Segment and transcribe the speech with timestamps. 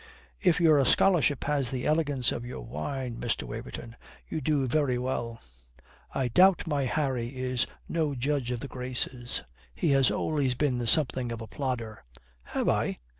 [0.41, 3.43] "If your scholarship has the elegance of your wine, Mr.
[3.43, 3.95] Waverton,
[4.27, 5.39] you do very well.
[6.11, 9.43] I doubt my Harry is no judge of the graces.
[9.75, 12.03] He has always been something of a plodder."
[12.45, 12.95] "Have I?"